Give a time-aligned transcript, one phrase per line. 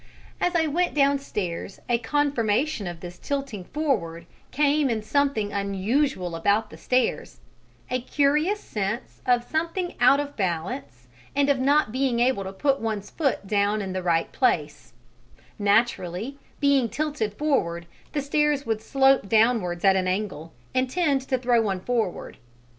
[0.39, 6.71] As I went downstairs a confirmation of this tilting forward came in something unusual about
[6.71, 7.39] the stairs,
[7.91, 12.79] a curious sense of something out of balance and of not being able to put
[12.79, 14.93] one's feet down in the right place:
[15.59, 21.37] naturally, being tilted forward, the stairs would slope downwards at an angle and tend to
[21.37, 22.37] throw one forward.